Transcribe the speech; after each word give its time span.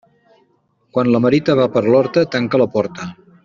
Quan 0.97 1.11
la 1.17 1.21
merita 1.27 1.57
va 1.61 1.67
per 1.77 1.85
l'horta, 1.91 2.27
tanca 2.39 2.65
la 2.65 2.71
porta. 2.79 3.11